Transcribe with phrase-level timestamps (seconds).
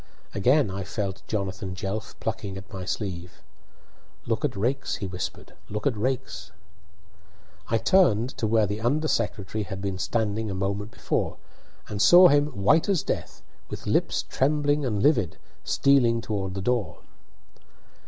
[0.33, 3.43] Again I felt Jonathan Jelf plucking at my sleeve.
[4.25, 6.49] "Look at Raikes," he whispered; "look at Raikes!"
[7.67, 11.37] I turned to where the under secretary had been standing a moment before,
[11.87, 17.03] and saw him, white as death, with lips trembling and livid, stealing toward the door.